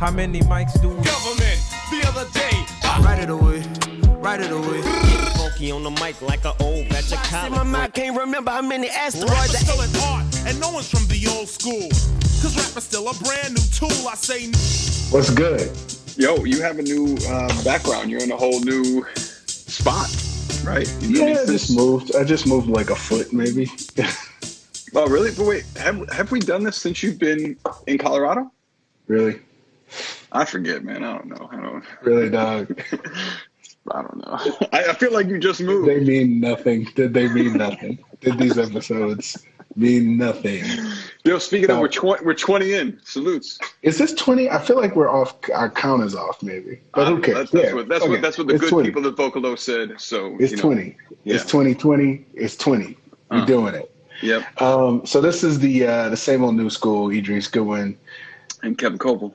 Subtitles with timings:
[0.00, 0.94] How many mics do we?
[1.04, 2.56] Government, the other day.
[3.04, 3.62] Right it away,
[4.18, 4.80] right it away.
[5.36, 8.50] Funky on the mic like an old batch of See, my collard mind can't remember
[8.50, 9.30] how many asteroids.
[9.30, 11.88] Rappers asteroids still I at art, and no one's from the old school.
[12.40, 14.08] Cause rap is still a brand new tool.
[14.08, 14.46] I say
[15.12, 15.70] What's good?
[16.16, 18.10] Yo, you have a new uh, background.
[18.10, 20.08] You're in a whole new spot,
[20.64, 20.90] right?
[21.02, 22.16] You Yeah, I just this- moved.
[22.16, 23.70] I just moved like a foot, maybe.
[24.92, 25.30] Oh, really?
[25.30, 28.50] But wait, have have we done this since you've been in Colorado?
[29.06, 29.40] really,
[30.32, 31.02] I forget, man.
[31.04, 31.48] I don't know.
[31.52, 31.84] I don't.
[32.02, 32.80] really, dog.
[33.92, 34.66] I don't know.
[34.72, 35.88] I, I feel like you just Did moved.
[35.88, 36.84] they mean nothing?
[36.94, 37.98] Did they mean nothing?
[38.20, 40.64] Did these episodes mean nothing?
[41.24, 42.24] Yo, speaking of, we're twenty.
[42.24, 43.00] We're twenty in.
[43.04, 43.58] Salutes.
[43.82, 44.50] Is this twenty?
[44.50, 45.34] I feel like we're off.
[45.54, 46.80] Our count is off, maybe.
[46.94, 47.36] But who Uh, cares?
[47.38, 48.10] That's, that's Yeah, what that's okay.
[48.12, 48.88] what that's what the It's good 20.
[48.90, 50.00] people at Vocalo said.
[50.00, 50.96] So It's you know, twenty.
[51.24, 51.34] yeah.
[51.36, 52.26] It's twenty twenty.
[52.34, 52.96] It's twenty.
[53.30, 53.44] We're Uh.
[53.46, 53.94] doing it.
[54.22, 54.60] Yep.
[54.60, 57.10] Um, so this is the uh, the same old new school.
[57.10, 57.96] Idris Goodwin.
[58.62, 59.32] And Kevin Coval.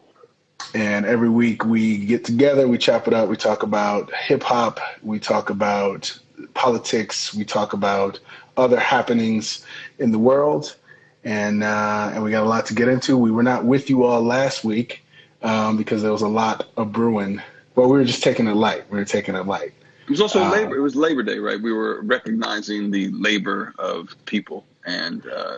[0.73, 4.79] And every week we get together, we chop it up, we talk about hip hop,
[5.01, 6.17] we talk about
[6.53, 8.19] politics, we talk about
[8.57, 9.65] other happenings
[9.99, 10.75] in the world,
[11.23, 13.17] and uh, and we got a lot to get into.
[13.17, 15.03] We were not with you all last week
[15.43, 17.41] um, because there was a lot of brewing.
[17.75, 18.89] Well, we were just taking it light.
[18.89, 19.73] We were taking it light.
[20.03, 20.75] It was also Uh, labor.
[20.75, 21.59] It was Labor Day, right?
[21.61, 25.57] We were recognizing the labor of people, and uh,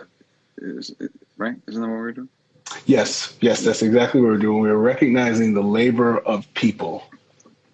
[0.58, 0.94] is
[1.36, 1.56] right?
[1.66, 2.28] Isn't that what we were doing?
[2.86, 4.62] Yes, yes, that's exactly what we we're doing.
[4.62, 7.04] We're recognizing the labor of people,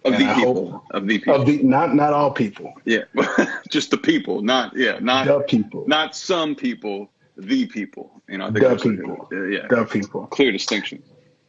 [0.04, 0.70] Of And the I people.
[0.70, 1.34] hope- Of the people.
[1.34, 3.04] of the not not all people, yeah,
[3.70, 8.22] just the people, not yeah, not the people, not some people, the people.
[8.28, 9.28] You know, I think The people.
[9.32, 10.26] yeah, the people.
[10.26, 11.02] clear distinction.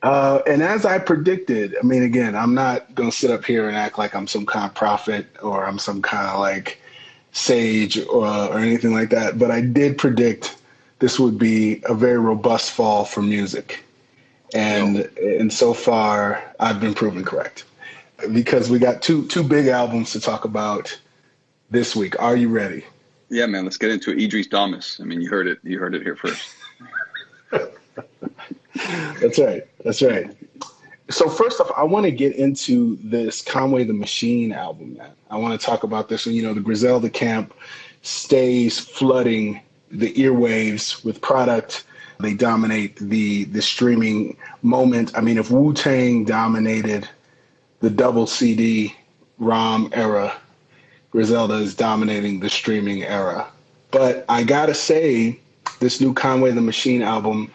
[0.03, 3.67] Uh, and as I predicted, I mean, again, I'm not going to sit up here
[3.67, 6.79] and act like I'm some kind of prophet or I'm some kind of like
[7.31, 9.39] sage or, or anything like that.
[9.39, 10.57] But I did predict
[10.99, 13.83] this would be a very robust fall for music.
[14.53, 17.65] And, and so far, I've been proven correct
[18.31, 20.97] because we got two, two big albums to talk about
[21.69, 22.19] this week.
[22.21, 22.85] Are you ready?
[23.29, 23.63] Yeah, man.
[23.65, 24.21] Let's get into it.
[24.21, 24.99] Idris Damas.
[25.01, 25.59] I mean, you heard it.
[25.63, 26.55] You heard it here first.
[29.19, 29.63] That's right.
[29.83, 30.35] That's right.
[31.09, 35.11] So first off, I want to get into this Conway the Machine album, man.
[35.29, 36.25] I want to talk about this.
[36.25, 37.53] You know, the Griselda camp
[38.01, 41.85] stays flooding the earwaves with product.
[42.19, 45.11] They dominate the the streaming moment.
[45.17, 47.09] I mean, if Wu Tang dominated
[47.81, 48.95] the double CD
[49.37, 50.33] ROM era,
[51.11, 53.47] Griselda is dominating the streaming era.
[53.91, 55.39] But I gotta say,
[55.79, 57.51] this new Conway the Machine album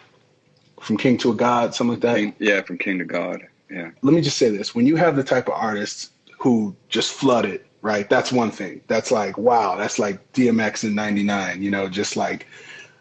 [0.79, 2.33] from King to a God, something like that.
[2.39, 3.41] Yeah, from King to God.
[3.69, 3.91] Yeah.
[4.01, 7.45] Let me just say this: when you have the type of artists who just flood
[7.45, 8.09] it, right?
[8.09, 8.81] That's one thing.
[8.87, 9.75] That's like wow.
[9.75, 11.61] That's like DMX in '99.
[11.61, 12.47] You know, just like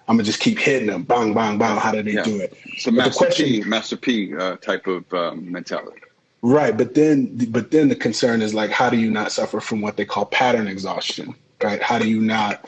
[0.08, 1.76] I'm gonna just keep hitting them, bang, bang, bang.
[1.78, 2.22] How do they Yeah.
[2.24, 2.56] do it?
[2.78, 6.00] So But the Master question- P, Master P uh, type of um, mentality.
[6.42, 9.82] Right, but then but then the concern is like how do you not suffer from
[9.82, 11.82] what they call pattern exhaustion, right?
[11.82, 12.66] How do you not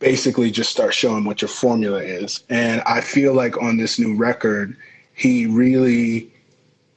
[0.00, 2.40] basically just start showing what your formula is?
[2.50, 4.76] And I feel like on this new record,
[5.14, 6.28] he really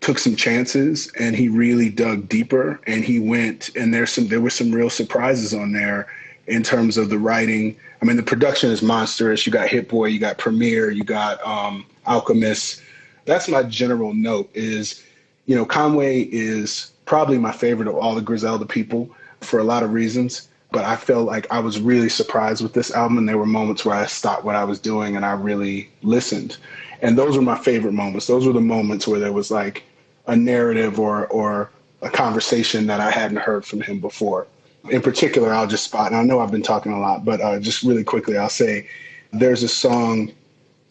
[0.01, 4.41] took some chances and he really dug deeper and he went and there's some there
[4.41, 6.07] were some real surprises on there
[6.47, 7.75] in terms of the writing.
[8.01, 9.45] I mean the production is monstrous.
[9.45, 12.81] You got Hit Boy, you got Premier, you got um Alchemist.
[13.25, 15.03] That's my general note is
[15.47, 19.09] you know, Conway is probably my favorite of all the Griselda people
[19.41, 20.47] for a lot of reasons.
[20.71, 23.85] But I felt like I was really surprised with this album, and there were moments
[23.85, 26.57] where I stopped what I was doing and I really listened.
[27.01, 28.27] And those were my favorite moments.
[28.27, 29.83] Those were the moments where there was like
[30.25, 31.71] a narrative or or
[32.01, 34.47] a conversation that I hadn't heard from him before.
[34.89, 37.59] In particular, I'll just spot, and I know I've been talking a lot, but uh,
[37.59, 38.87] just really quickly, I'll say
[39.33, 40.31] there's a song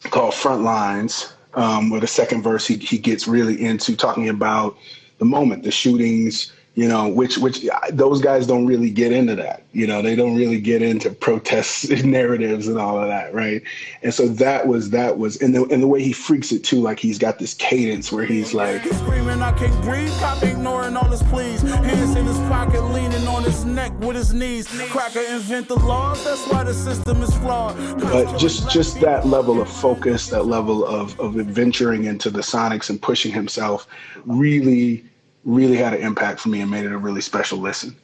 [0.02, 4.76] called Front Lines, um, where the second verse he, he gets really into talking about
[5.18, 9.62] the moment, the shootings, you know, which which those guys don't really get into that.
[9.72, 13.62] You know, they don't really get into protest narratives and all of that, right?
[14.02, 16.82] And so that was that was and the and the way he freaks it too,
[16.82, 20.12] like he's got this cadence where he's like Screaming, I can't breathe.
[20.20, 21.62] Cop ignoring all his pleas.
[21.62, 24.68] Hands in his pocket, leaning on his neck with his knees.
[24.90, 26.22] Cracker invent the laws.
[26.24, 27.74] That's why the system is flawed.
[28.00, 32.90] but just just that level of focus, that level of of adventuring into the sonics
[32.90, 33.86] and pushing himself
[34.26, 35.06] really
[35.46, 37.96] really had an impact for me and made it a really special listen.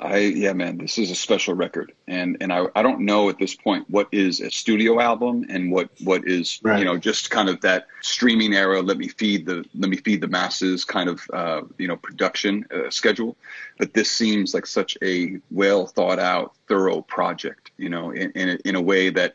[0.00, 3.38] I yeah, man, this is a special record, and and I I don't know at
[3.38, 6.78] this point what is a studio album and what what is Right.
[6.78, 8.80] you know just kind of that streaming era.
[8.80, 12.64] Let me feed the let me feed the masses kind of uh, you know production
[12.74, 13.36] uh, schedule,
[13.78, 17.70] but this seems like such a well thought out, thorough project.
[17.76, 19.34] You know, in in a, in a way that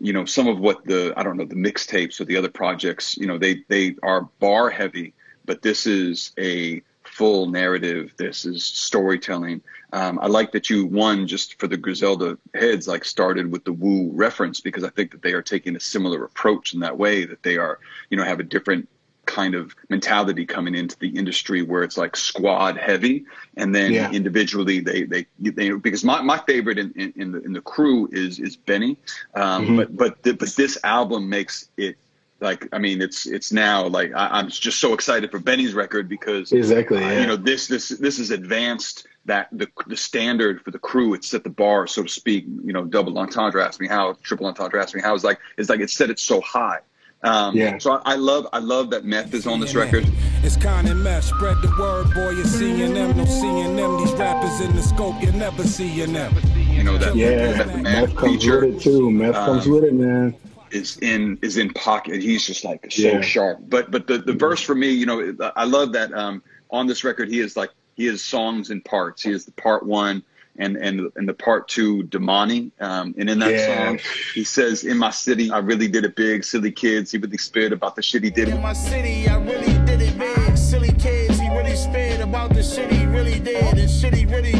[0.00, 3.14] you know some of what the I don't know the mixtapes or the other projects
[3.18, 5.12] you know they they are bar heavy
[5.44, 6.82] but this is a
[7.18, 8.12] full narrative.
[8.16, 9.60] This is storytelling.
[9.92, 13.72] Um, I like that you one just for the Griselda heads like started with the
[13.72, 17.24] Wu reference because I think that they are taking a similar approach in that way
[17.24, 18.88] that they are you know have a different
[19.26, 23.26] kind of mentality coming into the industry where it's like squad heavy
[23.56, 24.10] and then yeah.
[24.10, 28.08] individually they, they they because my, my favorite in, in, in the in the crew
[28.10, 28.96] is is Benny
[29.34, 29.76] um, mm-hmm.
[29.76, 31.98] but but the, but this album makes it
[32.40, 36.08] like I mean it's it's now like I, am just so excited for Benny's record
[36.08, 37.20] because exactly uh, yeah.
[37.20, 41.28] you know this this this is advanced that the the standard for the crew it's
[41.28, 44.80] set the bar so to speak you know double entendre ask me how triple entendre
[44.80, 46.78] ask me how it's like it's like it set it so high
[47.24, 47.78] um, yeah.
[47.78, 50.06] So I, I, love I love that meth is on this record.
[50.44, 51.24] It's kind of meth.
[51.24, 52.30] Spread the word, boy.
[52.30, 53.98] You're seeing them, no seeing them.
[53.98, 56.32] These rappers in the scope, you're never seeing them.
[56.54, 59.10] You know that yeah, meth, meth comes feature, with it too.
[59.10, 60.36] Meth um, comes with it, man.
[60.70, 62.22] Is in is in pocket.
[62.22, 63.20] He's just like so yeah.
[63.20, 63.58] sharp.
[63.68, 67.04] But but the, the verse for me, you know, I love that um, on this
[67.04, 69.22] record he is like he has songs in parts.
[69.22, 70.22] He has the part one
[70.58, 72.70] and and and the part two Damani.
[72.80, 73.86] Um, and in that yeah.
[73.86, 74.00] song,
[74.34, 76.44] he says, "In my city, I really did it big.
[76.44, 79.72] Silly kids, he really spit about the shit he did." In my city, I really
[79.86, 80.56] did it big.
[80.56, 84.52] Silly kids, he really spit about the shit he really did and shit he really
[84.52, 84.57] lived.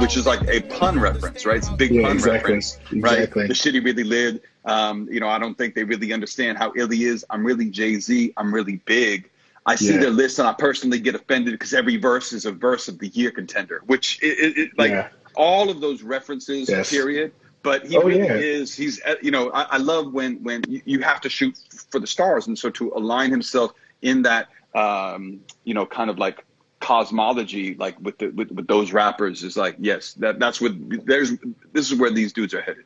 [0.00, 1.56] Which is like a pun reference, right?
[1.56, 2.54] It's a big yeah, pun exactly.
[2.54, 3.18] reference, right?
[3.18, 3.46] Exactly.
[3.46, 4.40] The shit he really lived.
[4.64, 7.24] Um, you know, I don't think they really understand how ill he is.
[7.30, 8.32] I'm really Jay Z.
[8.36, 9.30] I'm really big.
[9.66, 10.00] I see yeah.
[10.00, 13.08] their list and I personally get offended because every verse is a verse of the
[13.08, 15.08] year contender, which it, it, it like yeah.
[15.34, 16.90] all of those references, yes.
[16.90, 17.32] period.
[17.62, 18.34] But he oh, really yeah.
[18.34, 18.74] is.
[18.74, 21.58] He's uh, you know I, I, love when when you have to shoot
[21.90, 26.18] for the stars, and so to align himself in that um, you know kind of
[26.18, 26.44] like
[26.84, 30.72] cosmology, like with the with, with those rappers, is like yes, that that's what
[31.06, 31.32] there's.
[31.72, 32.84] This is where these dudes are headed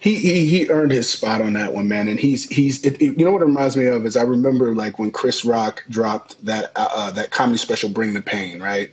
[0.00, 2.08] he, he he earned his spot on that one, man.
[2.08, 4.74] And he's he's it, it, you know what it reminds me of is I remember
[4.74, 8.92] like when Chris Rock dropped that uh, uh, that comedy special, Bring the Pain, right?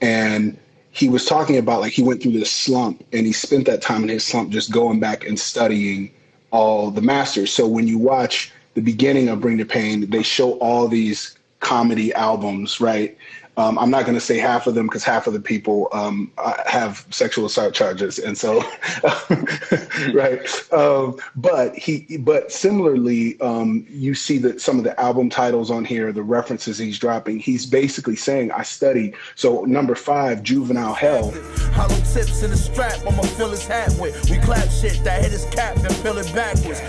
[0.00, 0.58] And
[0.90, 4.02] he was talking about like he went through this slump and he spent that time
[4.02, 6.12] in his slump just going back and studying
[6.50, 7.52] all the masters.
[7.52, 12.14] So when you watch the beginning of Bring the Pain, they show all these comedy
[12.14, 13.16] albums, right?
[13.58, 16.30] Um, I'm not going to say half of them because half of the people um,
[16.66, 18.62] have sexual assault charges, and so
[20.12, 20.72] right.
[20.72, 25.86] Um, but he, but similarly, um, you see that some of the album titles on
[25.86, 27.38] here, the references he's dropping.
[27.38, 31.30] He's basically saying, "I studied." So number five, Juvenile Hell.
[31.72, 34.30] Hollow tips in the strap, I'ma fill his hat with.
[34.30, 36.80] We clap shit that hit his cap and fill it backwards.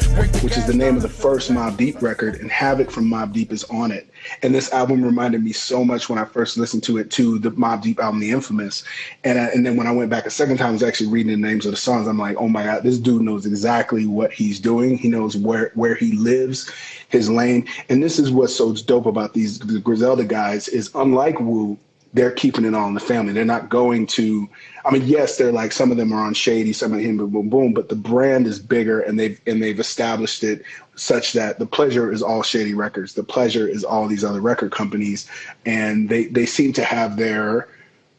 [0.44, 3.54] Which is the name of the first Mobb Deep record, and Havoc from Mobb Deep
[3.54, 4.10] is on it.
[4.44, 7.52] And this album reminded me so much when I first listened to it to the
[7.52, 8.84] Mobb Deep album, The Infamous.
[9.24, 11.40] And I, and then when I went back a second time, I was actually reading
[11.40, 12.08] the names of the songs.
[12.08, 14.98] I'm like, oh my god, this dude knows exactly what he's doing.
[14.98, 16.72] He knows where where he lives,
[17.10, 17.68] his lane.
[17.90, 21.78] And this is what's so dope about these the Griselda guys is unlike Wu,
[22.14, 23.34] they're keeping it all in the family.
[23.34, 24.50] They're not going to.
[24.86, 27.32] I mean, yes, they're like some of them are on Shady, some of him, boom,
[27.32, 27.74] boom, boom.
[27.74, 30.64] But the brand is bigger, and they've and they've established it
[30.96, 33.14] such that the pleasure is all Shady Records.
[33.14, 35.30] The pleasure is all these other record companies,
[35.66, 37.68] and they they seem to have their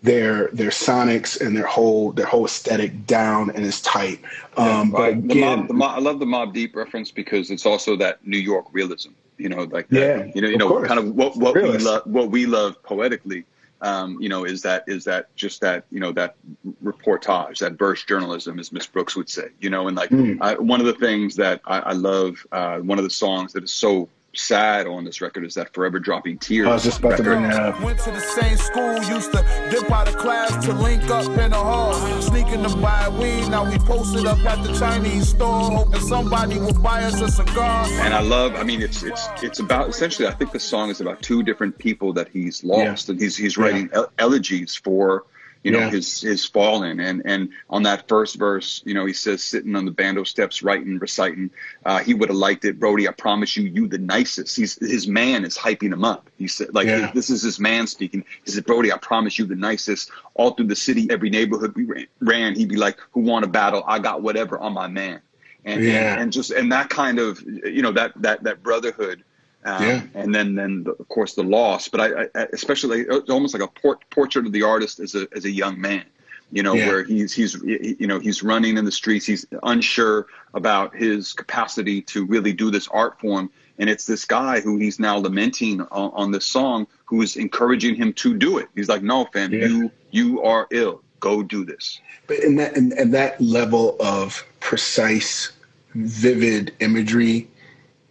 [0.02, 4.20] their their sonics and their whole their whole aesthetic down and is tight.
[4.56, 7.66] Um, but again, the mob, the mob, I love the Mobb Deep reference because it's
[7.66, 9.10] also that New York realism.
[9.38, 10.88] You know, like that, yeah, you know, you know, course.
[10.88, 11.78] kind of what what Realist.
[11.78, 13.44] we love what we love poetically
[13.80, 16.36] um, you know, is that is that just that you know that
[16.82, 20.38] reportage, that verse journalism, as Miss Brooks would say, you know, and like mm.
[20.40, 23.64] I, one of the things that I, I love, uh, one of the songs that
[23.64, 26.68] is so sad on this record is that Forever Dropping Tears.
[26.68, 27.24] I was just about record.
[27.24, 27.80] to bring that up.
[27.80, 31.50] Went to the same school, used to dip out of class to link up in
[31.50, 31.94] the hall.
[32.20, 36.78] Sneaking to buy weed, now we posted up at the Chinese store, hoping somebody will
[36.80, 37.86] buy us a cigar.
[37.90, 41.00] And I love, I mean, it's it's it's about essentially, I think the song is
[41.00, 43.12] about two different people that he's lost, yeah.
[43.12, 44.04] and he's he's writing yeah.
[44.18, 45.24] elegies for
[45.68, 45.90] you know, yeah.
[45.90, 46.98] his his fallen.
[46.98, 50.62] And and on that first verse, you know, he says sitting on the bando steps,
[50.62, 51.50] writing, reciting.
[51.84, 53.06] Uh, he would have liked it, Brody.
[53.06, 54.56] I promise you, you the nicest.
[54.56, 56.30] He's his man is hyping him up.
[56.38, 57.10] He said, like yeah.
[57.12, 58.24] this is his man speaking.
[58.46, 60.10] He said, Brody, I promise you the nicest.
[60.34, 63.84] All through the city, every neighborhood we ran, he'd be like, "Who want a battle?
[63.86, 65.20] I got whatever on my man."
[65.66, 66.12] And, yeah.
[66.12, 69.22] and, and just and that kind of you know that that that brotherhood
[69.68, 70.02] um, yeah.
[70.14, 71.88] And then, then the, of course, the loss.
[71.88, 75.28] But I, I especially it's almost like a port, portrait of the artist as a
[75.34, 76.04] as a young man.
[76.50, 76.86] You know, yeah.
[76.86, 79.26] where he's he's you know he's running in the streets.
[79.26, 83.50] He's unsure about his capacity to really do this art form.
[83.78, 87.94] And it's this guy who he's now lamenting on, on this song, who is encouraging
[87.94, 88.68] him to do it.
[88.74, 89.66] He's like, "No, fam, yeah.
[89.66, 91.02] you you are ill.
[91.20, 95.52] Go do this." But in that in that level of precise,
[95.94, 97.48] vivid imagery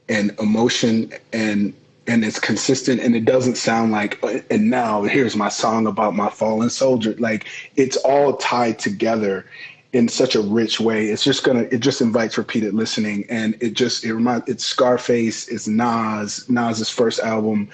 [0.10, 1.74] and emotion and
[2.08, 6.16] and it's consistent and it doesn't sound like uh, and now here's my song about
[6.16, 7.16] my fallen soldier.
[7.20, 7.46] Like
[7.76, 9.46] it's all tied together
[9.94, 11.08] in such a rich way.
[11.08, 15.48] It's just gonna it just invites repeated listening and it just it reminds it's scarface
[15.50, 17.70] it's nas nas's first album.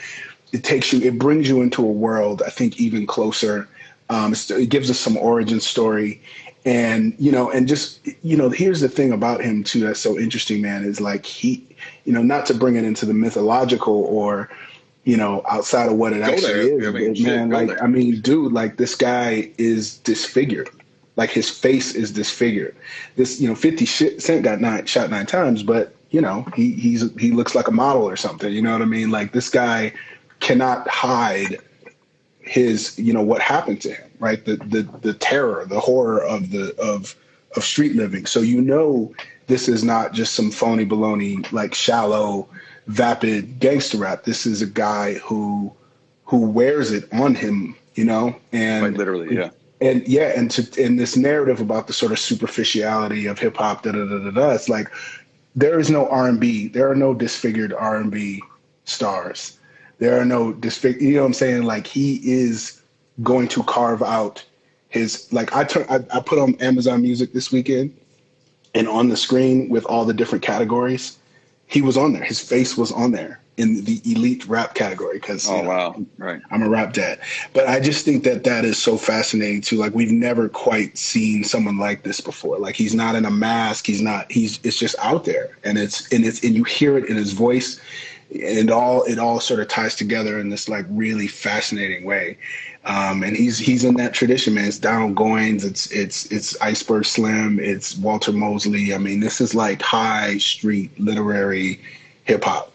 [0.52, 3.68] It takes you it brings you into a world i think even closer
[4.14, 6.22] um, it gives us some origin story
[6.66, 10.18] and you know and just you know here's the thing about him too that's so
[10.18, 11.66] interesting man is like he
[12.06, 14.50] you know not to bring it into the mythological or
[15.04, 16.80] you know outside of what it go actually there.
[16.80, 17.84] is I mean, shit, man like there.
[17.84, 20.70] i mean dude like this guy is disfigured
[21.16, 22.76] like his face is disfigured
[23.16, 23.86] this you know 50
[24.20, 27.72] cent got nine shot nine times but you know he he's he looks like a
[27.72, 29.92] model or something you know what i mean like this guy
[30.40, 31.60] cannot hide
[32.44, 34.46] his you know what happened to him right?
[34.46, 37.16] The the the terror the horror of the of
[37.56, 38.26] of street living.
[38.26, 39.14] So you know
[39.48, 42.48] this is not just some phony baloney like shallow
[42.88, 44.24] vapid gangster rap.
[44.24, 45.74] This is a guy who
[46.24, 48.36] who wears it on him you know?
[48.52, 49.50] And Quite literally yeah.
[49.82, 53.84] And yeah and to in this narrative about the sort of superficiality of hip hop
[53.84, 54.88] da da da da da it's like
[55.56, 58.42] there is no R&B there are no disfigured R&B
[58.86, 59.60] stars
[60.04, 61.00] there are no disfig.
[61.00, 61.64] You know what I'm saying?
[61.64, 62.82] Like he is
[63.22, 64.44] going to carve out
[64.90, 67.96] his like I turn I, I put on Amazon Music this weekend,
[68.76, 71.18] and on the screen with all the different categories,
[71.68, 72.24] he was on there.
[72.24, 76.42] His face was on there in the elite rap category because oh know, wow right
[76.50, 77.20] i'm a rap dad
[77.54, 81.44] but i just think that that is so fascinating too like we've never quite seen
[81.44, 84.96] someone like this before like he's not in a mask he's not he's it's just
[84.98, 87.80] out there and it's and it's and you hear it in his voice
[88.32, 92.38] and all it all sort of ties together in this like really fascinating way.
[92.86, 94.66] Um, and he's he's in that tradition, man.
[94.66, 98.94] It's Donald Goines, it's it's it's Iceberg Slim, it's Walter Mosley.
[98.94, 101.80] I mean, this is like high street literary
[102.26, 102.74] hip hop.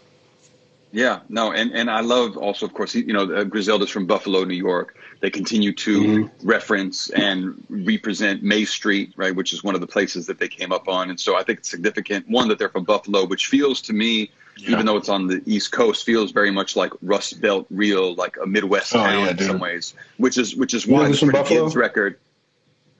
[0.91, 4.43] Yeah, no, and and I love also, of course, you know, uh, Griselda's from Buffalo,
[4.43, 4.95] New York.
[5.19, 6.47] They continue to mm-hmm.
[6.47, 10.71] reference and represent May Street, right, which is one of the places that they came
[10.71, 11.09] up on.
[11.09, 14.31] And so I think it's significant one that they're from Buffalo, which feels to me
[14.61, 14.71] yeah.
[14.71, 18.37] even though it's on the East Coast, feels very much like Rust Belt, real like
[18.41, 19.47] a Midwest oh, town yeah, in dude.
[19.47, 19.93] some ways.
[20.17, 22.19] Which is which is why the Freddie Gibbs record.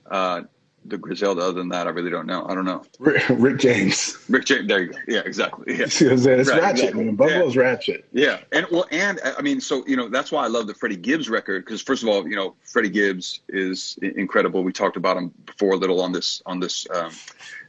[0.10, 0.44] Uh,
[0.86, 1.42] the Griselda.
[1.42, 2.46] Other than that, I really don't know.
[2.48, 2.84] I don't know.
[3.00, 4.18] Rick, Rick James.
[4.30, 4.68] Rick James.
[4.68, 4.98] There you go.
[5.08, 5.78] Yeah, exactly.
[5.78, 5.86] Yeah.
[5.88, 6.40] See I'm saying?
[6.40, 7.04] It's right, ratchet, exactly.
[7.06, 7.16] man.
[7.16, 7.62] Buffalo's yeah.
[7.62, 8.06] ratchet.
[8.12, 10.96] Yeah, and well, and I mean, so you know, that's why I love the Freddie
[10.96, 14.64] Gibbs record because first of all, you know, Freddie Gibbs is incredible.
[14.64, 17.12] We talked about him before a little on this on this um,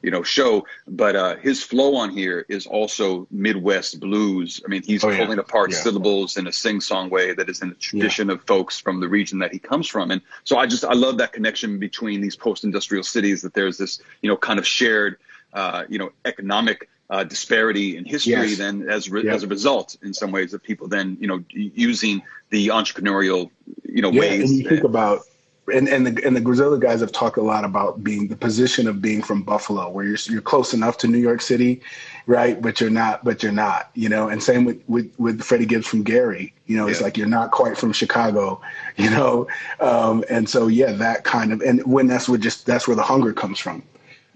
[0.02, 4.82] you know show but uh his flow on here is also midwest blues i mean
[4.82, 5.44] he's oh, pulling yeah.
[5.44, 5.76] apart yeah.
[5.76, 8.34] syllables in a sing-song way that is in the tradition yeah.
[8.34, 11.18] of folks from the region that he comes from and so i just i love
[11.18, 15.16] that connection between these post-industrial cities that there's this you know kind of shared
[15.52, 18.58] uh you know economic uh, disparity in history yes.
[18.58, 22.22] then as re- as a result in some ways of people then you know using
[22.50, 23.50] the entrepreneurial
[23.84, 25.22] you know yeah, ways and you think about
[25.70, 28.86] and and the and the Griselda guys have talked a lot about being the position
[28.86, 31.80] of being from Buffalo, where you're you're close enough to New York City,
[32.26, 32.60] right?
[32.60, 34.28] But you're not, but you're not, you know.
[34.28, 36.92] And same with with with Freddie Gibbs from Gary, you know, yeah.
[36.92, 38.60] it's like you're not quite from Chicago,
[38.96, 39.48] you know.
[39.80, 43.02] Um, and so yeah, that kind of and when that's what just that's where the
[43.02, 43.82] hunger comes from.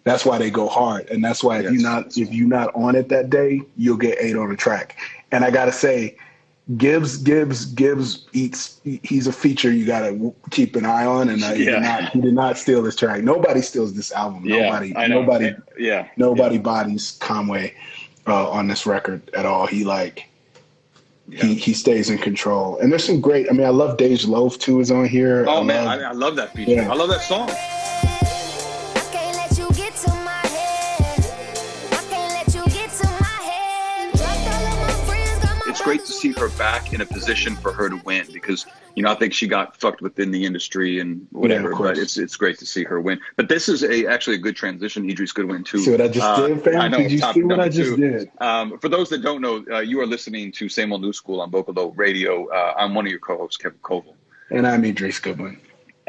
[0.04, 2.94] That's why they go hard, and that's why if you're not if you're not on
[2.94, 4.96] it that day, you'll get eight on the track.
[5.32, 6.16] And I gotta say,
[6.78, 8.80] Gibbs, Gibbs, Gibbs eats.
[8.84, 11.54] He's a feature you got to keep an eye on, and uh, yeah.
[11.54, 13.22] he, did not, he did not steal this track.
[13.22, 14.46] Nobody steals this album.
[14.46, 16.62] Yeah, nobody, nobody, yeah, nobody yeah.
[16.62, 17.74] bodies Conway
[18.26, 19.66] uh, on this record at all.
[19.66, 20.26] He like
[21.30, 23.46] he he stays in control, and there's some great.
[23.50, 25.44] I mean, I love Dej Loaf too is on here.
[25.46, 26.80] Oh I man, love, I, I, love that feature.
[26.80, 27.50] I love that song.
[36.24, 38.64] See her back in a position for her to win because
[38.94, 41.72] you know I think she got fucked within the industry and whatever.
[41.72, 43.20] Yeah, but it's it's great to see her win.
[43.36, 45.08] But this is a actually a good transition.
[45.08, 45.80] Idris Goodwin too.
[45.80, 46.80] See what I just uh, did, fam?
[46.80, 46.98] I know.
[46.98, 47.96] Did you see what I just two.
[47.96, 48.30] did?
[48.40, 51.42] Um, for those that don't know, uh, you are listening to Same Old New School
[51.42, 52.48] on Vocalo Radio.
[52.48, 54.14] Uh, I'm one of your co-hosts, Kevin Coval.
[54.50, 55.60] And I'm Idris Goodwin.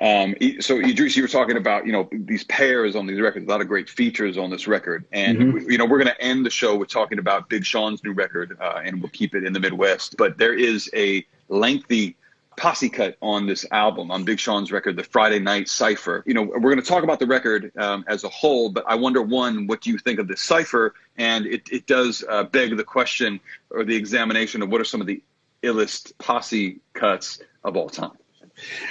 [0.01, 3.49] Um, so Idris, you were talking about you know these pairs on these records, a
[3.49, 5.71] lot of great features on this record, and mm-hmm.
[5.71, 8.57] you know we're going to end the show with talking about Big Sean's new record,
[8.59, 10.17] uh, and we'll keep it in the Midwest.
[10.17, 12.17] But there is a lengthy
[12.57, 16.23] posse cut on this album on Big Sean's record, the Friday Night Cipher.
[16.25, 18.95] You know we're going to talk about the record um, as a whole, but I
[18.95, 20.93] wonder one, what do you think of this cipher?
[21.17, 24.99] And it it does uh, beg the question or the examination of what are some
[24.99, 25.21] of the
[25.63, 28.11] illest posse cuts of all time.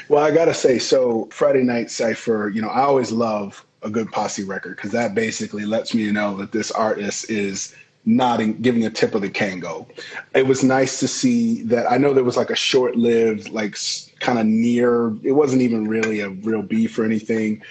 [0.09, 4.11] Well, I gotta say, so Friday Night Cipher, you know, I always love a good
[4.13, 7.75] posse record because that basically lets me know that this artist is
[8.07, 9.87] nodding, giving a tip of the Kangol.
[10.35, 11.91] It was nice to see that.
[11.91, 13.77] I know there was like a short lived, like
[14.21, 17.63] kind of near, it wasn't even really a real beef or anything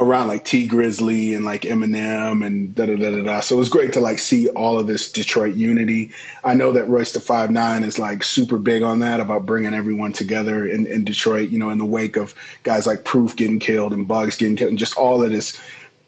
[0.00, 3.40] around like Tee Grizzley and like Eminem and da da da da da.
[3.40, 6.12] So it was great to like see all of this Detroit unity.
[6.44, 9.74] I know that Royce da Five Nine is like super big on that about bringing
[9.74, 11.50] everyone together in, in Detroit.
[11.50, 14.70] You know, in the wake of guys like Proof getting killed and Bugs getting killed
[14.70, 15.60] and just all of this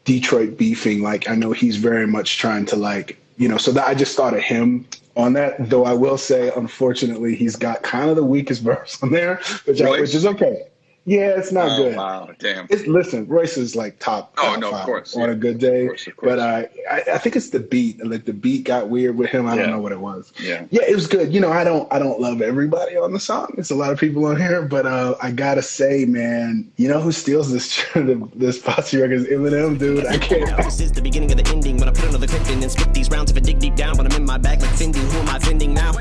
[0.05, 1.01] Detroit beefing.
[1.01, 3.57] Like I know he's very much trying to like you know.
[3.57, 5.69] So that I just thought of him on that.
[5.69, 9.81] Though I will say, unfortunately, he's got kind of the weakest verse on there, which,
[9.81, 10.67] I, which is okay.
[11.05, 11.95] Yeah, it's not oh, good.
[11.95, 12.67] Wow, damn.
[12.69, 14.35] It's listen, Royce is like top.
[14.37, 15.15] Oh top no, of course.
[15.15, 15.31] On yeah.
[15.31, 16.29] a good day, of course, of course.
[16.29, 18.05] but uh, I, I think it's the beat.
[18.05, 19.47] Like the beat got weird with him.
[19.47, 19.63] I Yeah.
[19.63, 20.31] don't know what it was.
[20.39, 20.65] Yeah.
[20.69, 21.33] yeah, it was good.
[21.33, 23.53] You know, I don't, I don't love everybody on the song.
[23.57, 27.01] It's a lot of people on here, but uh, I gotta say, man, you know
[27.01, 27.83] who steals this
[28.35, 30.05] this posse record is Eminem, dude.
[30.05, 30.51] I can't.
[30.71, 32.93] This is the beginning of the ending when I put another clip in and spit
[32.93, 33.97] these rounds if I dig deep down.
[33.97, 34.97] But I'm in my bag like Fendi.
[34.97, 35.93] Who am I offending now?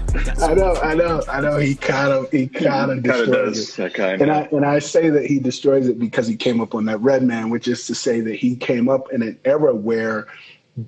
[0.42, 1.56] I know, I know, I know.
[1.56, 3.76] He kind of, he kind of Kind of destroys does it.
[3.76, 6.74] that kind And I and I say that he destroys it because he came up
[6.74, 10.26] on that Redman, which is to say that he came up in an era where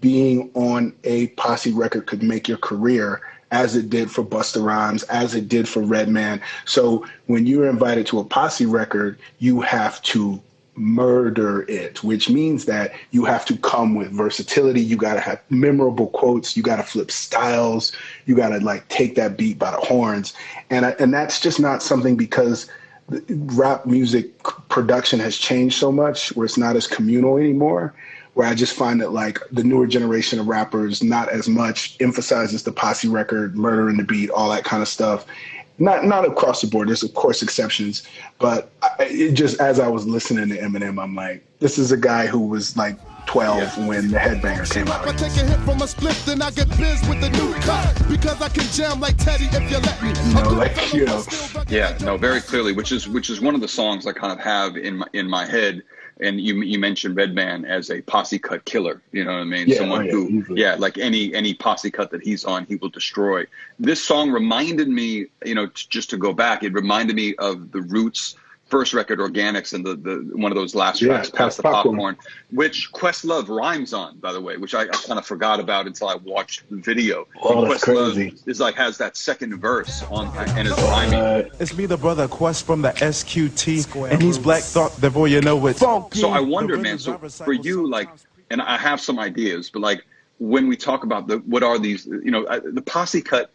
[0.01, 5.03] being on a posse record could make your career as it did for Busta Rhymes,
[5.05, 6.41] as it did for Redman.
[6.65, 10.43] So when you're invited to a posse record, you have to
[10.75, 14.81] murder it, which means that you have to come with versatility.
[14.81, 16.57] You got to have memorable quotes.
[16.57, 17.93] You got to flip styles.
[18.25, 20.33] You got to like take that beat by the horns.
[20.71, 22.71] And I, and that's just not something because
[23.29, 27.95] rap music production has changed so much where it's not as communal anymore
[28.35, 32.63] where i just find that like the newer generation of rappers not as much emphasizes
[32.63, 35.27] the posse record murder in the beat all that kind of stuff.
[35.79, 38.03] Not not across the board there's of course exceptions
[38.39, 41.97] but I, it just as i was listening to eminem i'm like this is a
[41.97, 45.59] guy who was like 12 when the headbanger came If I out take a hit
[45.61, 48.09] from a split, then I get biz with the new cut.
[48.09, 50.09] Because I can jam like Teddy if you let me.
[50.29, 51.25] You know, like, you know.
[51.69, 54.41] Yeah, no, very clearly, which is which is one of the songs I kind of
[54.41, 55.83] have in my in my head.
[56.21, 59.01] And you you mentioned Redman as a posse cut killer.
[59.13, 59.67] You know what I mean?
[59.67, 60.61] Yeah, Someone oh, yeah, who, easily.
[60.61, 63.47] yeah, like any any posse cut that he's on, he will destroy.
[63.79, 67.73] This song reminded me, you know, t- just to go back, it reminded me of
[67.73, 68.37] the Roots
[68.73, 71.95] first record, Organix, and the the one of those last Yeah, tracks, Pass the Popcorn.
[71.97, 72.17] Popcorn,
[72.51, 76.09] which Questlove rhymes on, by the way, which I, I kind of forgot about until
[76.09, 77.29] I watched the video.
[77.43, 78.35] Oh, that's Questlove crazy.
[78.47, 81.21] is like has that second verse on and is rhyming.
[81.21, 84.97] Uh, It's me, the brother Quest from the SQT, and he's Black Thought.
[84.97, 86.21] Therefore, you know it's funky.
[86.21, 86.99] So I wonder, man.
[86.99, 88.09] So for you, like,
[88.51, 90.03] and I have some ideas, but like
[90.39, 93.53] when we talk about the what are these, you know, I- the posse cut.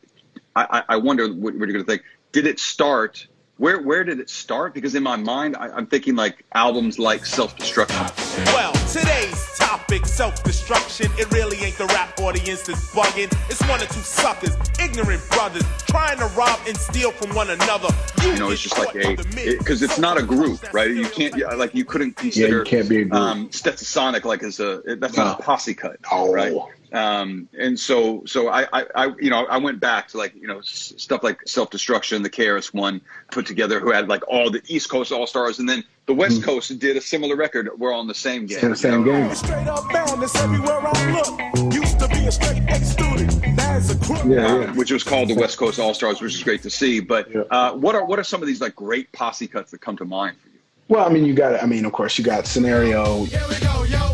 [0.56, 2.04] I, I I wonder what, what you're going to think.
[2.32, 3.28] Did it start?
[3.58, 4.74] Where where did it start?
[4.76, 8.06] Because in my mind, I, I'm thinking like albums like Self Destruction.
[8.48, 11.12] Well, today's topic, self-destruction.
[11.18, 13.34] It really ain't the rap audience that's bugging.
[13.50, 17.90] It's one or two suckers, ignorant brothers, trying to rob and steal from one another.
[18.24, 19.16] You know, it's just like a
[19.58, 20.92] because it's not a group, right?
[20.92, 23.14] You can't like you couldn't consider yeah, you can't be a group.
[23.14, 26.32] um, Stetsasonic like as a that's not a posse cut, No.
[26.32, 26.54] right?
[26.94, 30.48] Um, and so so I, I I you know I went back to like you
[30.48, 34.50] know s- stuff like Self Destruction, the KRS One put together, who had like all
[34.50, 37.70] the East Coast All Stars, and then the West Coast did a similar record.
[37.78, 38.60] We're all in the same game.
[38.60, 39.28] in the same you know?
[39.28, 39.36] game.
[39.36, 41.74] Straight up madness everywhere I look.
[41.74, 44.24] Used to be a straight A student, now it's a crook.
[44.26, 44.72] Yeah, uh, yeah.
[44.74, 47.02] which was called the West Coast All Stars, which is great to see.
[47.02, 47.42] But Yeah.
[47.52, 50.06] uh, what are what are some of these like great posse cuts that come to
[50.06, 50.54] mind for you?
[50.88, 51.62] Well, I mean, you got.
[51.62, 53.26] I mean, of course, you got scenario.
[53.26, 54.14] Here we go, yo.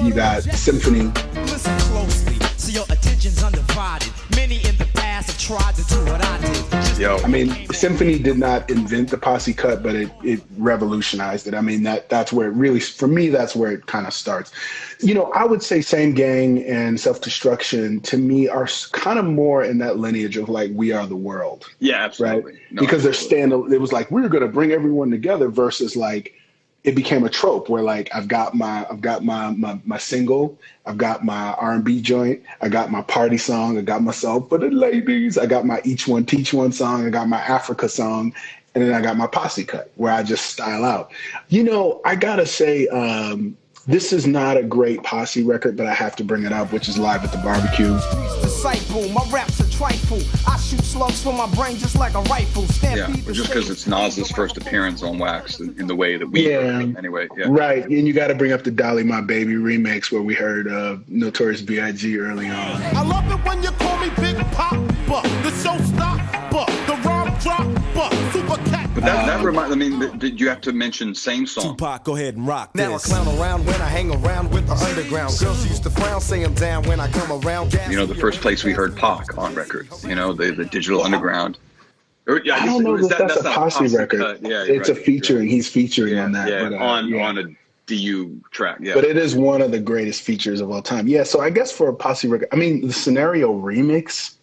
[0.00, 0.56] You knows got that.
[0.56, 1.02] symphony.
[1.42, 4.10] Listen closely, so your attention's undivided.
[4.34, 6.70] Many in the past have tried to do what I did.
[6.70, 7.18] Just Yo.
[7.18, 11.54] I mean, Symphony did not invent the posse cut, but it, it revolutionized it.
[11.54, 14.52] I mean, that that's where it really, for me, that's where it kind of starts.
[15.00, 19.24] You know, I would say Same Gang and Self Destruction to me are kind of
[19.26, 22.04] more in that lineage of like We Are the World, Yeah, right?
[22.06, 22.60] absolutely.
[22.70, 23.50] No, because they're absolutely.
[23.50, 23.72] stand.
[23.74, 26.34] It was like we're going to bring everyone together versus like
[26.82, 30.58] it became a trope where like I've got my I've got my my, my single,
[30.86, 34.48] I've got my R and B joint, I got my party song, I got myself
[34.48, 37.88] for the ladies, I got my each one teach one song, I got my Africa
[37.88, 38.32] song,
[38.74, 41.12] and then I got my posse cut where I just style out.
[41.48, 45.94] You know, I gotta say, um, this is not a great posse record, but I
[45.94, 47.98] have to bring it up, which is live at the barbecue.
[49.88, 50.18] Disciple.
[50.18, 50.52] My raps are trifle.
[50.52, 52.62] I shoot slugs from my brain just like a rifle.
[52.62, 52.68] Yeah,
[53.06, 56.26] Stampede the just because it's Nas's first appearance on Wax in, in the way that
[56.26, 56.60] we Yeah.
[56.72, 56.96] heard it.
[56.98, 57.46] Anyway, yeah.
[57.48, 60.68] Right, and you got to bring up the Dolly My Baby remix where we heard
[60.68, 62.18] uh, Notorious B.I.G.
[62.18, 62.82] early on.
[62.96, 64.72] I love it when you call me Big Pop,
[65.42, 66.39] the showstopper, the rhyme dropper, super cat
[68.94, 69.72] But that, that reminds.
[69.72, 71.76] I mean, did you have to mention same song?
[71.76, 74.74] Tupac, go ahead and rock Now I clown around when I hang around with the
[74.74, 75.32] underground.
[75.38, 77.72] Girls used to frown, say I'm down when I come around.
[77.88, 79.88] You know, the first place we heard Pac on record.
[80.02, 81.58] You know, the the Digital Underground.
[82.26, 84.20] Or, yeah, I don't know is if that's, a not posse, record.
[84.20, 84.42] cut.
[84.42, 85.44] Yeah, it's you're a featuring.
[85.44, 86.24] you're He's featuring right.
[86.24, 86.48] on that.
[86.48, 87.26] Yeah, but, uh, on yeah.
[87.26, 87.44] on a
[87.86, 88.78] DU track.
[88.80, 91.08] Yeah, But it is one of the greatest features of all time.
[91.08, 94.34] Yeah, so I guess for a posse record, I mean the scenario remix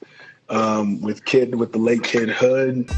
[0.49, 2.89] um, with Kid with the late Kid Hood.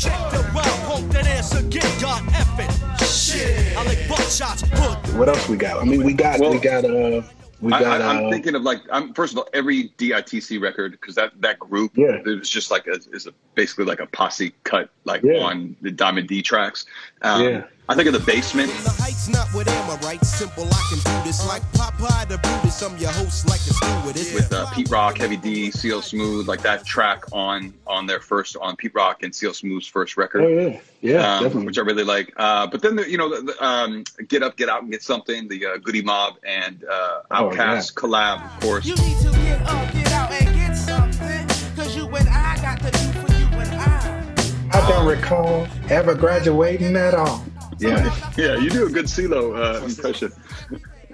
[0.99, 2.99] Check the well, hope that answer get God effing.
[2.99, 5.17] Shit, I like buckshots, hood.
[5.17, 5.81] What else we got?
[5.81, 7.21] I mean, we got, well, we got, uh,
[7.61, 10.93] we got, I, I'm uh, thinking of like I'm first of all every DITC record
[10.93, 12.21] because that that group Yeah.
[12.25, 15.39] it was just like a, is a, basically like a posse cut like Yeah.
[15.39, 16.85] on the Diamond D tracks.
[17.21, 17.63] Um, Yeah.
[17.89, 18.71] I think of the basement.
[18.83, 20.23] The heights not with Amorite.
[20.23, 22.83] Simple, I can do this like Popeye the Brutus.
[22.83, 24.31] I'm your host like a stewardess.
[24.31, 28.55] with uh, Pete Rock, Heavy D, CL Smooth, like that track on on their first
[28.57, 30.43] on Pete Rock and CL Smooth's first record.
[30.43, 31.65] Oh yeah, yeah, um, definitely.
[31.65, 32.31] which I really like.
[32.37, 35.01] Uh, but then, the, you know, the, the, um, Get Up, Get Out, and Get
[35.01, 38.85] Something, the uh, Goodie Mob and uh, Oh, Outkast collab, of course.
[38.85, 41.47] You need to get up, get out, and get something.
[41.75, 44.77] Cause you and I got to do for you and I.
[44.77, 47.43] I don't recall ever graduating at all.
[47.79, 50.31] Yeah, Yeah, you do a good CeeLo uh, impression.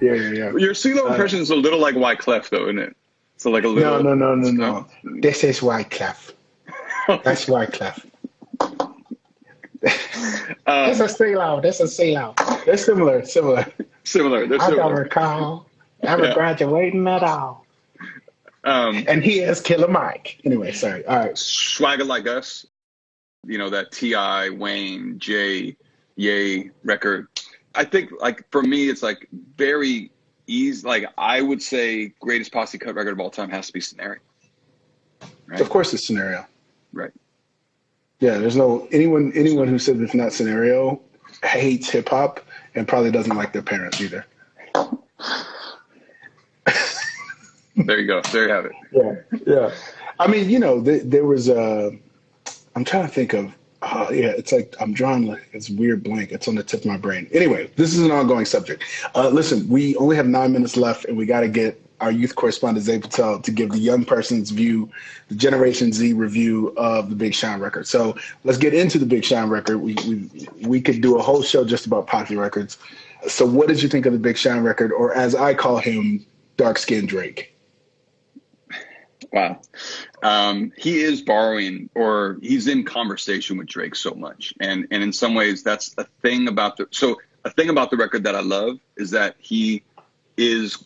[0.01, 0.51] yeah, yeah, yeah.
[0.57, 2.95] Your CeeLo Uh, impression is a little like Wyclef, though, isn't it?
[3.37, 4.01] So like a little.
[4.03, 4.87] no, no, no, no.
[5.03, 5.19] no.
[5.21, 6.31] This is Wyclef.
[7.23, 8.03] That's Wyclef.
[10.67, 11.61] Um, This is CeeLo.
[11.61, 12.65] This is CeeLo.
[12.65, 13.65] They're similar, similar.
[14.03, 14.47] similar.
[14.47, 15.67] They're I don't recall
[16.01, 16.33] ever Yeah.
[16.33, 17.65] graduating at all.
[18.63, 20.39] Um, And he is Killer Mike.
[20.43, 21.05] Anyway, sorry.
[21.05, 21.37] All right.
[21.37, 22.65] Swagger Like Us,
[23.45, 25.75] you know, that T.I., Wayne, Jay,
[26.15, 27.27] Ye record.
[27.73, 30.11] I think, like, for me, it's like very
[30.47, 30.87] easy.
[30.87, 34.21] Like, I would say greatest posse cut record of all time has to be Scenario.
[35.47, 35.61] Right?
[35.61, 36.45] Of course, it's scenario.
[36.93, 37.11] Right.
[38.19, 41.01] Yeah, there's no anyone anyone who says it's not scenario
[41.43, 42.39] hates hip hop
[42.75, 44.25] and probably doesn't like their parents either.
[47.75, 48.21] There you go.
[48.31, 48.71] There you have it.
[48.91, 49.71] Yeah, yeah.
[50.17, 51.91] I mean, you know, th- there was a.
[52.75, 53.53] I'm trying to think of.
[53.85, 56.31] Uh, yeah, it's like I'm drawing like it's weird blank.
[56.31, 57.29] It's on the tip of my brain.
[57.31, 58.83] Anyway, this is an ongoing subject.
[59.13, 62.35] Uh, listen, we only have nine minutes left, and we got to get our youth
[62.35, 64.89] correspondent Zay Patel to give the young person's view,
[65.29, 67.87] the Generation Z review of the Big Sean record.
[67.87, 69.77] So let's get into the Big Sean record.
[69.77, 72.79] We we we could do a whole show just about Posse records.
[73.27, 76.25] So, what did you think of the Big Sean record, or as I call him,
[76.57, 77.54] Dark Skin Drake?
[79.35, 79.59] Wow.
[80.23, 84.53] Um, he is borrowing or he's in conversation with Drake so much.
[84.61, 87.97] And and in some ways that's a thing about the so a thing about the
[87.97, 89.83] record that I love is that he
[90.37, 90.77] is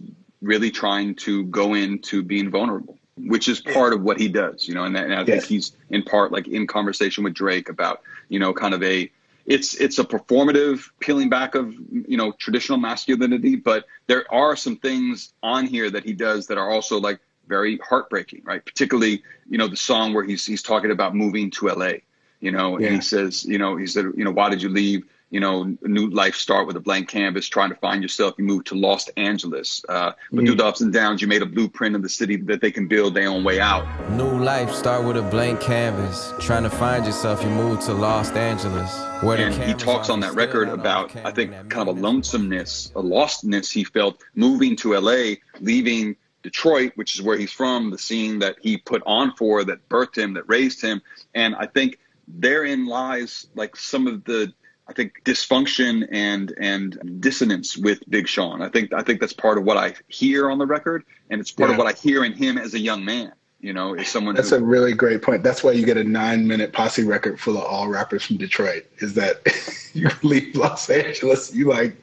[0.41, 4.73] really trying to go into being vulnerable, which is part of what he does, you
[4.73, 5.47] know, and, and I think Yes.
[5.47, 9.11] he's in part like in conversation with Drake about, you know, kind of a
[9.45, 14.77] it's it's a performative peeling back of you know traditional masculinity, but there are some
[14.77, 18.63] things on here that he does that are also like very heartbreaking, right?
[18.63, 21.93] Particularly, you know, the song where he's he's talking about moving to LA,
[22.39, 25.03] you know, and he says, you know, he said, you know, why did you leave?
[25.31, 28.33] You know, new life start with a blank canvas, trying to find yourself.
[28.39, 31.45] You moved to Los Angeles, uh, but through the ups and downs, you made a
[31.45, 33.85] blueprint of the city that they can build their own way out.
[34.13, 36.33] New life start with a blank canvas.
[36.39, 38.91] Trying to find yourself, you move to Los Angeles.
[39.21, 43.01] Where and he talks on that record about I think kind of a lonesomeness, a
[43.01, 48.39] lostness he felt moving to LA, leaving Detroit, which is where he's from, the scene
[48.39, 51.01] that he put on for, that birthed him, that raised him,
[51.33, 54.53] and I think therein lies like some of the
[54.87, 58.61] I think dysfunction and and dissonance with Big Sean.
[58.61, 61.51] I think I think that's part of what I hear on the record, and it's
[61.51, 63.33] part of what I hear in him as a young man.
[63.61, 65.43] You know, as someone That's who, a really great point.
[65.43, 68.85] That's why you get a nine minute posse record full of all rappers from Detroit.
[68.99, 69.41] Is that
[69.93, 71.93] you leave Los Angeles, you like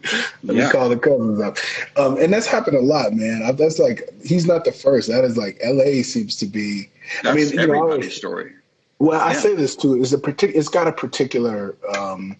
[0.42, 0.66] let Yeah.
[0.66, 1.56] me call the cousins up,
[1.96, 3.42] um, and that's happened a lot, man.
[3.42, 5.08] I, that's like he's not the first.
[5.08, 6.02] That is like L.A.
[6.02, 6.90] seems to be.
[7.22, 8.52] that's I mean, you know, everybody's always- story.
[8.98, 9.94] well, I say this too.
[9.98, 12.36] Is a partic- It's got a particular um,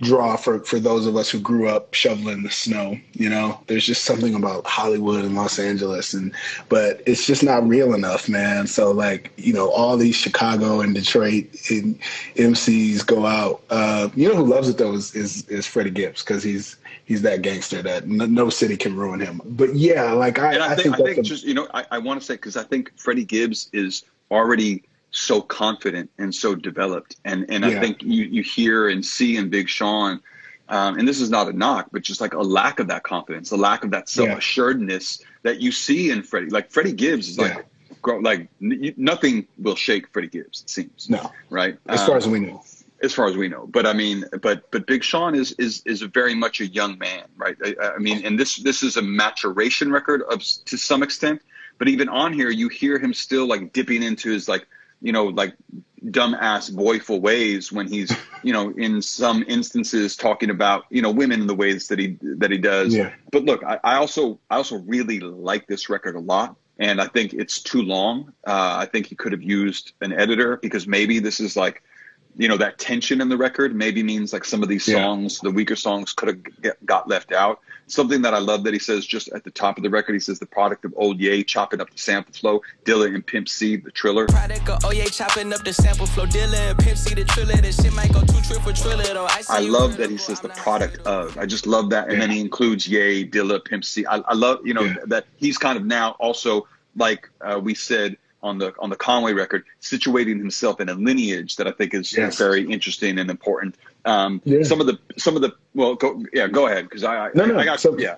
[0.00, 2.98] draw for for those of us who grew up shoveling the snow.
[3.12, 6.32] You know, there's just something about Hollywood and Los Angeles, and
[6.68, 8.66] but it's just not real enough, man.
[8.66, 11.98] So like, you know, all these Chicago and Detroit and
[12.36, 13.62] MCs go out.
[13.70, 17.22] Uh, you know who loves it though is is, is Freddie Gibbs because he's he's
[17.22, 19.40] that gangster that no, no city can ruin him.
[19.44, 21.98] But yeah, like I, And I, I, think, I think just you know I, I
[21.98, 24.82] want to say because I think Freddie Gibbs is already
[25.16, 29.48] so confident and so developed, and and I think you you hear and see in
[29.50, 30.20] Big Sean,
[30.68, 33.50] um, and this is not a knock, but just like a lack of that confidence,
[33.52, 36.50] a lack of that self assuredness that you see in Freddie.
[36.50, 37.64] Like Freddie Gibbs is like.
[38.02, 40.62] grow- Like n- nothing will shake Freddie Gibbs.
[40.62, 42.62] It seems no, right as far Um, as we know.
[43.02, 43.66] as far as we know.
[43.66, 47.24] But I mean, but but Big Sean is is is very much a young man,
[47.36, 47.56] right?
[47.64, 50.38] I, I mean, and this this is a maturation record of
[50.70, 51.40] to some extent.
[51.78, 54.66] But even on here, you hear him still like dipping into his like
[55.04, 55.54] you know like
[56.02, 61.40] dumbass boyful ways when he's you know in some instances talking about you know women
[61.42, 62.94] in the ways that he that he does.
[62.94, 63.12] Yeah.
[63.30, 66.56] But look, I, I also I also really like this record a lot.
[66.76, 68.32] And I think it's too long.
[68.44, 71.82] Uh, I think he could have used an editor because maybe this is like
[72.36, 74.96] you know that tension in the record maybe means like some of these Yeah.
[75.04, 76.28] songs the weaker songs could
[76.64, 79.76] have got left out something that i love that he says just at the top
[79.76, 82.60] of the record he says the product of old yay chopping up the sample flow
[82.84, 86.26] dilla and pimp c the triller Product of oh yeah, chopping up the sample flow,
[86.26, 87.54] Dilla and Pimp C the triller.
[87.54, 89.26] That shit might go two trip for triller though.
[89.26, 92.30] I, i love that he says the product of i just love that and then
[92.30, 95.84] he includes yay dilla pimp c i, I love you know that he's kind of
[95.84, 96.66] now also
[96.96, 101.56] like uh, we said on the on the Conway record, situating himself in a lineage
[101.56, 102.36] that I think is Yes.
[102.36, 103.76] very interesting and important.
[104.04, 104.62] Um, Yeah.
[104.62, 107.46] Some of the some of the well, go yeah, go ahead because I, I No,
[107.46, 108.16] no, I got so- yeah.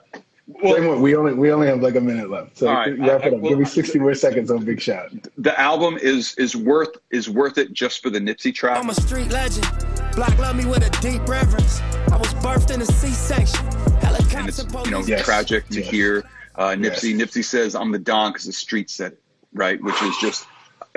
[0.63, 1.03] Same one.
[1.03, 2.59] we only we only have like a minute left.
[2.59, 3.41] So All right, wrap I- it up.
[3.41, 5.11] well, Give me sixty more seconds on Big Shot.
[5.39, 8.79] The album is is worth is worth it just for the Nipsey track.
[8.79, 9.67] I'm a street legend.
[10.15, 11.81] Black love me with a deep reverence.
[12.13, 13.67] I was birthed in a C-section.
[14.37, 15.23] and it's you know police.
[15.25, 17.15] tragic to hear uh, Nipsey.
[17.17, 19.23] Nipsey says, "I'm the Don" because the street said it,
[19.53, 19.83] right?
[19.83, 20.47] Which is just,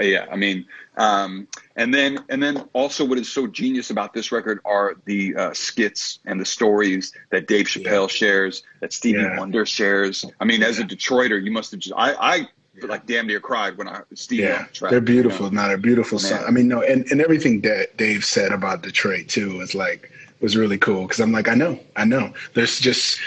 [0.02, 0.26] yeah.
[0.32, 0.66] I mean,
[0.98, 5.36] um, and then and then also what is so genius about this record are the
[5.36, 9.38] uh, skits and the stories that Dave Chappelle shares, that Stevie Yeah.
[9.40, 10.26] Wonder shares.
[10.40, 12.48] I mean, as a Detroiter, you must have just I I
[12.88, 14.92] like damn near cried when I Stevie Yeah, track.
[14.92, 15.48] they're you beautiful.
[15.48, 15.62] know?
[15.62, 16.44] Not they're beautiful song.
[16.48, 20.56] I mean, no, and, and everything that Dave said about Detroit too was like was
[20.56, 22.34] really cool because I'm like, I know, I know.
[22.54, 23.20] There's just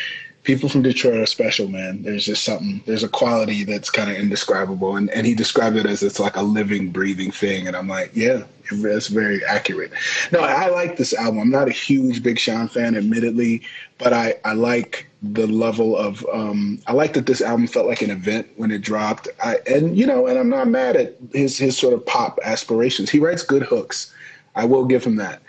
[0.44, 2.02] people from Detroit are special, man.
[2.02, 2.82] There's just something.
[2.86, 6.36] There's a quality that's kind of indescribable, and and he described it as it's like
[6.36, 9.92] a living, breathing thing, and I'm like, yeah, that's very accurate.
[10.32, 11.40] No, I like this album.
[11.40, 13.62] I'm not a huge Big Sean fan, admittedly,
[13.98, 18.02] but I I like the level of um I like that this album felt like
[18.02, 19.28] an event when it dropped.
[19.42, 23.10] I and you know, and I'm not mad at his his sort of pop aspirations.
[23.10, 24.12] He writes good hooks.
[24.54, 25.40] I will give him that.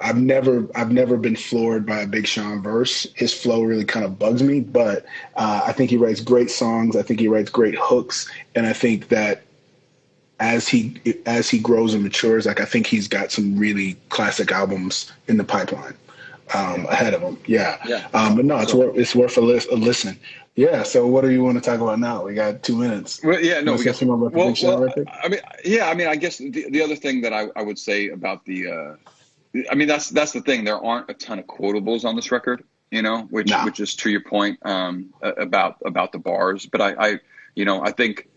[0.00, 3.06] I've never I've never been floored by a Big Sean verse.
[3.14, 5.04] His flow really kind of bugs me, but
[5.36, 6.96] uh, I think he writes great songs.
[6.96, 9.42] I think he writes great hooks, and I think that
[10.40, 14.50] as he as he grows and matures, like I think he's got some really classic
[14.52, 15.94] albums in the pipeline
[16.52, 17.38] um, ahead of him.
[17.46, 18.08] Yeah, Yeah.
[18.12, 20.18] Um, but no, it's worth it's worth a, lis- a listen.
[20.56, 20.82] Yeah.
[20.82, 22.24] So what do you want to talk about now?
[22.24, 23.20] We got two minutes.
[23.24, 24.88] Well, yeah, no, we got some more well, well?
[25.22, 27.78] I mean, yeah, I mean, I guess the, the other thing that I, I would
[27.78, 28.96] say about the, uh,
[29.70, 30.64] I mean, that's that's the thing.
[30.64, 33.64] There aren't a ton of quotables on this record, you know, which No.
[33.64, 36.66] which is to your point um, about about the bars.
[36.66, 37.18] But I, I,
[37.54, 38.28] you know, I think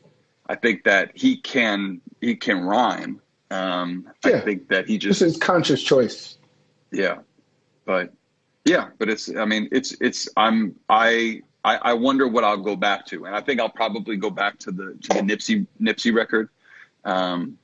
[0.47, 3.21] I think that he can he can rhyme.
[3.49, 6.37] Um, I think that he just This is conscious choice.
[6.91, 7.19] yeah,
[7.85, 8.13] but
[8.65, 11.41] yeah, but it's I mean it's it's I'm I.
[11.65, 14.57] I, I wonder what I'll go back to, and I think I'll probably go back
[14.59, 16.47] to the to the Nipsey Nipsey record,
[17.03, 17.57] um,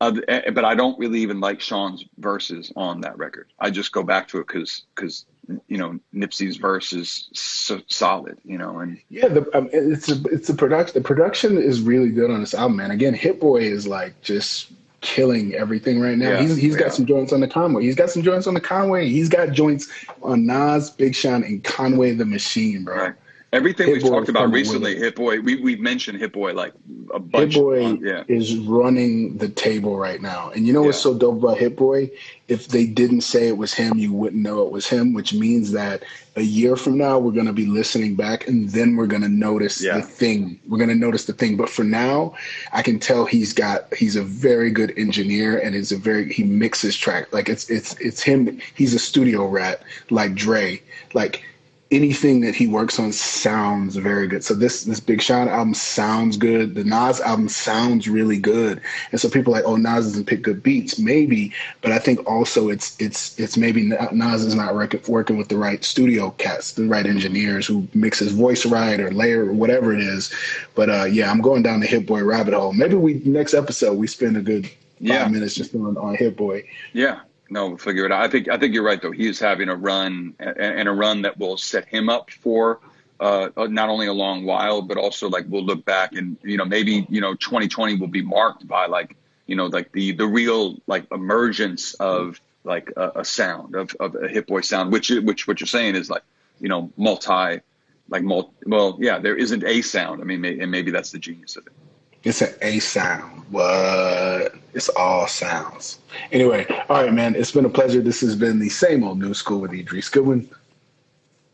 [0.00, 3.52] eh, but I don't really even like Sean's verses on that record.
[3.58, 5.26] I just go back to it because because
[5.68, 10.22] you know Nipsey's verse is so solid, you know, and Yeah, the, um, it's a,
[10.24, 10.94] it's the production.
[10.94, 12.90] The production is really good on this album, man.
[12.90, 16.30] Again, Hit Boy is like just killing everything right now.
[16.30, 16.80] Yeah, he's he's yeah.
[16.80, 17.82] got some joints on the Conway.
[17.82, 19.08] He's got some joints on the Conway.
[19.08, 19.88] He's got joints
[20.22, 22.96] on Nas, Big Sean, and Conway the Machine, bro.
[22.96, 23.14] Right.
[23.52, 24.98] Everything Hit we've Boy talked about recently, it.
[24.98, 26.72] Hit Boy, we we've mentioned Hit Boy like
[27.12, 27.54] a Hit bunch.
[27.54, 30.50] Boy on- yeah, is running the table right now.
[30.50, 32.10] And you know what's so dope about Hit Boy?
[32.48, 35.70] If they didn't say it was him, you wouldn't know it was him, which means
[35.72, 36.02] that
[36.36, 39.28] a year from now, we're going to be listening back and then we're going to
[39.28, 39.96] notice Yeah.
[39.98, 40.58] the thing.
[40.68, 41.56] We're going to notice the thing.
[41.56, 42.34] But for now,
[42.72, 46.42] I can tell he's got, he's a very good engineer and is a very, he
[46.42, 47.32] mixes track.
[47.32, 48.60] Like it's, it's, it's him.
[48.74, 50.82] He's a studio rat like Dre.
[51.14, 51.44] Like,
[51.92, 54.44] anything that he works on sounds very good.
[54.44, 56.74] So this this Big Sean album sounds good.
[56.74, 58.80] The Nas album sounds really good.
[59.10, 62.24] And so people are like, oh, Nas doesn't pick good beats, maybe, but I think
[62.30, 66.72] also it's it's it's maybe Nas is not working working with the right studio cats,
[66.72, 70.32] the right engineers who mix his voice right or layer or whatever it is.
[70.76, 72.72] But uh, yeah, I'm going down the Hit Boy rabbit hole.
[72.72, 75.28] Maybe we next episode we spend a good five Yeah.
[75.28, 76.62] minutes just on on Hit Boy.
[76.92, 77.20] yeah.
[77.50, 78.22] No, we'll figure it out.
[78.22, 79.10] I think I think you're right though.
[79.10, 82.78] He is having a run and, a run that will set him up for
[83.18, 86.64] uh, not only a long while, but also like we'll look back and you know
[86.64, 90.76] maybe you know 2020 will be marked by like you know like the the real
[90.86, 95.48] like emergence of like a, a sound of, of a hit boy sound, which which
[95.48, 96.22] what you're saying is like
[96.60, 97.60] you know multi
[98.08, 100.20] like multi, well yeah there isn't a sound.
[100.20, 101.72] I mean may, and maybe that's the genius of it.
[102.22, 103.44] It's an A sound.
[103.50, 104.54] What?
[104.74, 105.98] It's all sounds.
[106.32, 107.34] Anyway, all right, man.
[107.34, 108.00] It's been a pleasure.
[108.00, 110.48] This has been the same old new school with Idris Goodwin.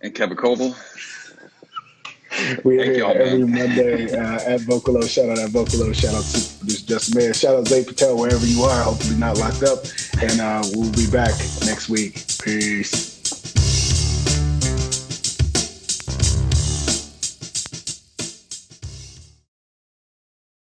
[0.03, 0.77] And Kevin Coval.
[2.65, 3.69] We're Thank here every man.
[3.69, 5.09] Monday uh, at Vocalo.
[5.09, 5.95] Shout out at Vocalo.
[5.95, 7.33] Shout out to producer Justin Mayer.
[7.33, 8.83] Shout out Zay Patel wherever you are.
[8.83, 9.85] Hopefully not locked up.
[10.21, 11.31] And uh, we'll be back
[11.65, 12.25] next week.
[12.43, 13.16] Peace.